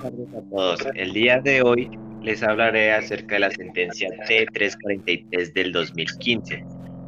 [0.00, 0.86] buenas tardes a todos.
[0.94, 1.90] El día de hoy
[2.22, 6.64] les hablaré acerca de la sentencia T343 del 2015.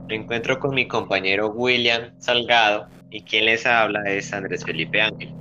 [0.09, 5.33] Me encuentro con mi compañero William Salgado y quien les habla es Andrés Felipe Ángel.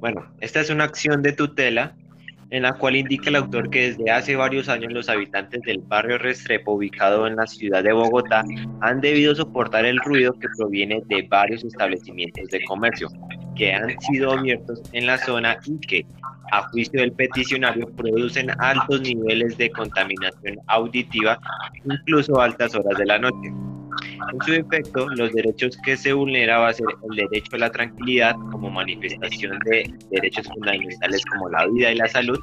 [0.00, 1.96] Bueno, esta es una acción de tutela
[2.50, 6.18] en la cual indica el autor que desde hace varios años los habitantes del barrio
[6.18, 8.44] Restrepo, ubicado en la ciudad de Bogotá,
[8.82, 13.08] han debido soportar el ruido que proviene de varios establecimientos de comercio
[13.56, 16.06] que han sido abiertos en la zona y que,
[16.52, 21.38] a juicio del peticionario, producen altos niveles de contaminación auditiva,
[21.84, 23.52] incluso a altas horas de la noche.
[24.32, 27.70] En su efecto, los derechos que se vulnera va a ser el derecho a la
[27.70, 32.38] tranquilidad como manifestación de derechos fundamentales como la vida y la salud.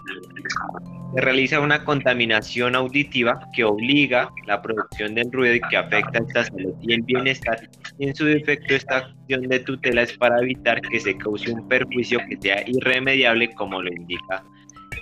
[1.13, 6.45] Se realiza una contaminación auditiva que obliga la producción del ruido y que afecta esta
[6.45, 7.70] salud y el bienestar.
[7.99, 12.20] En su efecto, esta acción de tutela es para evitar que se cause un perjuicio
[12.27, 14.44] que sea irremediable como lo indica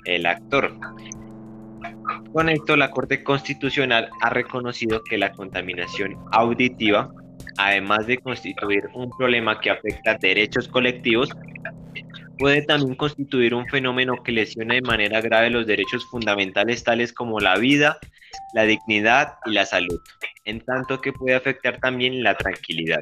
[0.05, 0.75] el actor.
[2.33, 7.09] Con esto, la Corte Constitucional ha reconocido que la contaminación auditiva,
[7.57, 11.29] además de constituir un problema que afecta derechos colectivos,
[12.41, 17.39] puede también constituir un fenómeno que lesiona de manera grave los derechos fundamentales tales como
[17.39, 17.99] la vida,
[18.55, 19.99] la dignidad y la salud,
[20.45, 23.01] en tanto que puede afectar también la tranquilidad.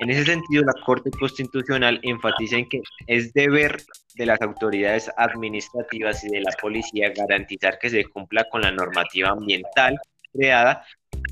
[0.00, 3.82] En ese sentido, la Corte Constitucional enfatiza en que es deber
[4.14, 9.28] de las autoridades administrativas y de la policía garantizar que se cumpla con la normativa
[9.28, 9.98] ambiental
[10.32, 10.82] creada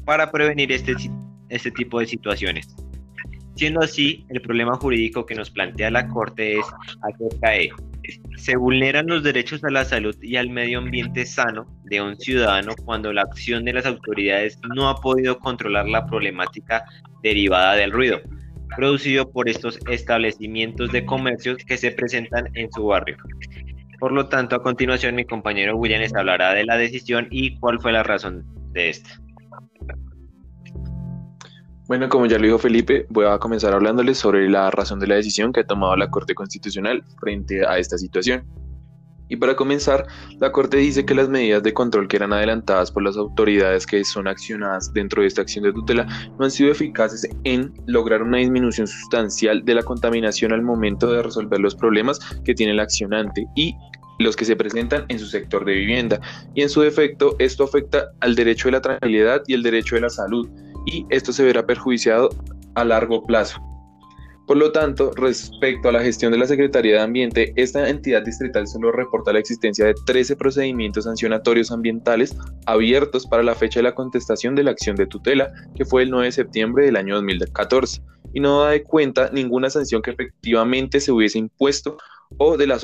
[0.05, 0.97] para prevenir este,
[1.49, 2.69] este tipo de situaciones.
[3.55, 6.67] Siendo así, el problema jurídico que nos plantea la Corte es
[7.03, 7.71] acerca de
[8.37, 12.75] se vulneran los derechos a la salud y al medio ambiente sano de un ciudadano
[12.85, 16.85] cuando la acción de las autoridades no ha podido controlar la problemática
[17.23, 18.21] derivada del ruido,
[18.77, 23.17] producido por estos establecimientos de comercios que se presentan en su barrio.
[24.01, 27.93] Por lo tanto, a continuación mi compañero William hablará de la decisión y cuál fue
[27.93, 29.11] la razón de esta.
[31.93, 35.17] Bueno, como ya lo dijo Felipe, voy a comenzar hablándoles sobre la razón de la
[35.17, 38.47] decisión que ha tomado la Corte Constitucional frente a esta situación.
[39.29, 40.07] Y para comenzar,
[40.41, 44.03] la Corte dice que las medidas de control que eran adelantadas por las autoridades que
[44.05, 46.07] son accionadas dentro de esta acción de tutela
[46.39, 51.23] no han sido eficaces en lograr una disminución sustancial de la contaminación al momento de
[51.23, 53.77] resolver los problemas que tiene el accionante y
[54.19, 56.23] los que se presentan en su sector de vivienda.
[56.55, 60.01] Y en su defecto, esto afecta al derecho de la tranquilidad y el derecho de
[60.01, 60.49] la salud,
[60.87, 62.31] y esto se verá perjudiciado
[62.75, 63.61] a largo plazo.
[64.47, 68.67] Por lo tanto, respecto a la gestión de la Secretaría de Ambiente, esta entidad distrital
[68.67, 73.95] solo reporta la existencia de 13 procedimientos sancionatorios ambientales abiertos para la fecha de la
[73.95, 78.03] contestación de la acción de tutela, que fue el 9 de septiembre del año 2014,
[78.35, 81.97] y no da de cuenta ninguna sanción que efectivamente se hubiese impuesto
[82.39, 82.79] o de la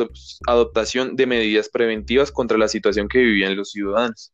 [0.47, 4.33] adoptación de medidas preventivas contra la situación que vivían los ciudadanos.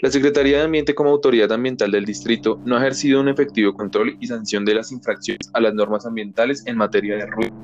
[0.00, 4.18] La Secretaría de Ambiente como autoridad ambiental del distrito no ha ejercido un efectivo control
[4.20, 7.54] y sanción de las infracciones a las normas ambientales en materia de ruido.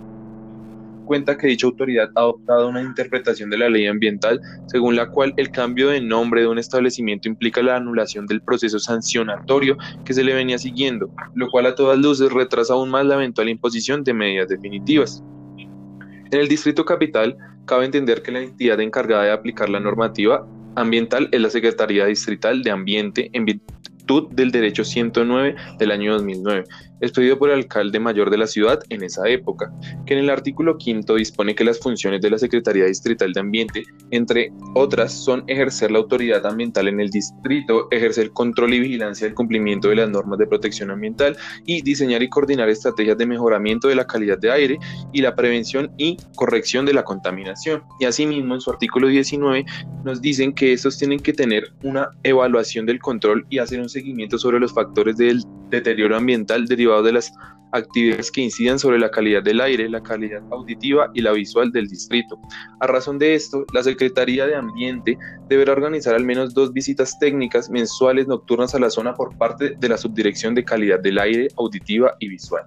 [1.04, 5.34] Cuenta que dicha autoridad ha adoptado una interpretación de la ley ambiental según la cual
[5.36, 9.76] el cambio de nombre de un establecimiento implica la anulación del proceso sancionatorio
[10.06, 13.50] que se le venía siguiendo, lo cual a todas luces retrasa aún más la eventual
[13.50, 15.22] imposición de medidas definitivas.
[15.58, 20.46] En el Distrito Capital, cabe entender que la entidad encargada de aplicar la normativa
[20.76, 26.64] ambiental es la Secretaría Distrital de Ambiente en virtud del Derecho 109 del año 2009
[27.02, 29.70] expedido por el alcalde mayor de la ciudad en esa época,
[30.06, 33.82] que en el artículo quinto dispone que las funciones de la Secretaría Distrital de Ambiente,
[34.10, 39.34] entre otras, son ejercer la autoridad ambiental en el distrito, ejercer control y vigilancia del
[39.34, 41.36] cumplimiento de las normas de protección ambiental
[41.66, 44.78] y diseñar y coordinar estrategias de mejoramiento de la calidad de aire
[45.12, 47.82] y la prevención y corrección de la contaminación.
[47.98, 49.64] Y asimismo, en su artículo 19
[50.04, 54.38] nos dicen que estos tienen que tener una evaluación del control y hacer un seguimiento
[54.38, 55.42] sobre los factores del
[55.76, 57.32] deterioro ambiental derivado de las
[57.72, 61.88] actividades que incidan sobre la calidad del aire, la calidad auditiva y la visual del
[61.88, 62.38] distrito.
[62.80, 65.18] A razón de esto, la Secretaría de Ambiente
[65.48, 69.88] deberá organizar al menos dos visitas técnicas mensuales nocturnas a la zona por parte de
[69.88, 72.64] la Subdirección de Calidad del Aire, Auditiva y Visual.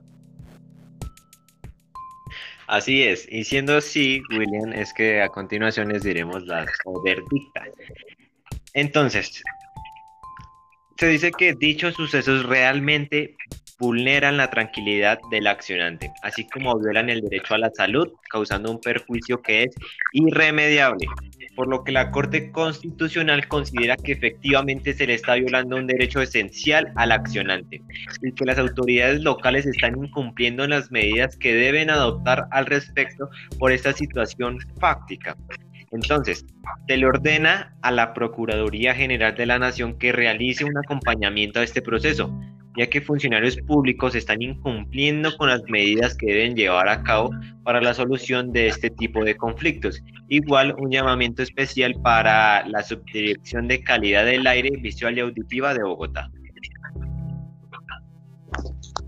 [2.68, 6.68] Así es, y siendo así, William, es que a continuación les diremos las
[7.04, 7.70] verdictas.
[8.74, 9.44] Entonces,
[10.98, 13.36] se dice que dichos sucesos realmente
[13.78, 18.80] vulneran la tranquilidad del accionante, así como violan el derecho a la salud, causando un
[18.80, 19.76] perjuicio que es
[20.14, 21.08] irremediable,
[21.56, 26.22] por lo que la Corte Constitucional considera que efectivamente se le está violando un derecho
[26.22, 27.82] esencial al accionante
[28.22, 33.74] y que las autoridades locales están incumpliendo las medidas que deben adoptar al respecto por
[33.74, 35.36] esta situación fáctica.
[35.96, 36.46] Entonces,
[36.88, 41.64] se le ordena a la Procuraduría General de la Nación que realice un acompañamiento a
[41.64, 42.38] este proceso,
[42.78, 47.30] ya que funcionarios públicos están incumpliendo con las medidas que deben llevar a cabo
[47.64, 50.04] para la solución de este tipo de conflictos.
[50.28, 55.84] Igual un llamamiento especial para la Subdirección de Calidad del Aire Visual y Auditiva de
[55.84, 56.30] Bogotá.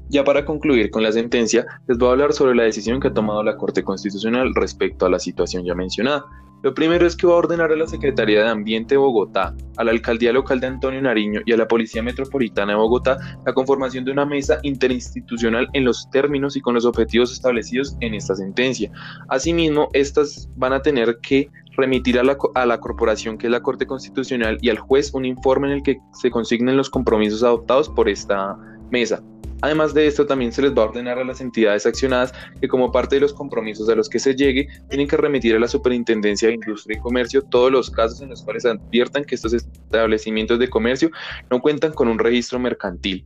[0.10, 3.14] Ya para concluir con la sentencia, les voy a hablar sobre la decisión que ha
[3.14, 6.24] tomado la Corte Constitucional respecto a la situación ya mencionada.
[6.68, 9.86] Lo primero es que va a ordenar a la Secretaría de Ambiente de Bogotá, a
[9.86, 14.04] la Alcaldía Local de Antonio Nariño y a la Policía Metropolitana de Bogotá la conformación
[14.04, 18.92] de una mesa interinstitucional en los términos y con los objetivos establecidos en esta sentencia.
[19.30, 23.62] Asimismo, estas van a tener que remitir a la, a la corporación que es la
[23.62, 27.88] Corte Constitucional y al juez un informe en el que se consignen los compromisos adoptados
[27.88, 28.58] por esta
[28.92, 29.24] mesa.
[29.62, 32.92] Además de esto, también se les va a ordenar a las entidades accionadas que como
[32.92, 36.48] parte de los compromisos a los que se llegue, tienen que remitir a la Superintendencia
[36.48, 40.70] de Industria y Comercio todos los casos en los cuales adviertan que estos establecimientos de
[40.70, 41.10] comercio
[41.50, 43.26] no cuentan con un registro mercantil.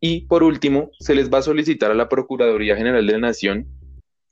[0.00, 3.66] Y por último, se les va a solicitar a la Procuraduría General de la Nación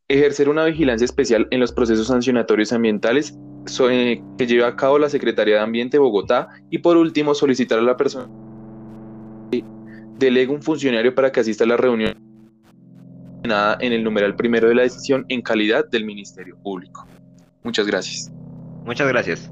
[0.08, 3.34] ejercer una vigilancia especial en los procesos sancionatorios ambientales
[3.90, 7.78] eh, que lleva a cabo la Secretaría de Ambiente de Bogotá y por último solicitar
[7.78, 8.26] a la persona
[10.18, 12.14] delega un funcionario para que asista a la reunión
[13.80, 17.06] en el numeral primero de la decisión en calidad del Ministerio Público.
[17.62, 18.30] Muchas gracias.
[18.84, 19.50] Muchas gracias.